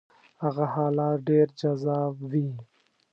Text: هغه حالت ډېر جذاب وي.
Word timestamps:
هغه 0.43 0.65
حالت 0.73 1.15
ډېر 1.27 1.47
جذاب 1.59 2.13
وي. 2.31 2.49